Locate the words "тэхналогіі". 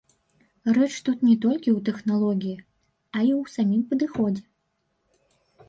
1.91-2.55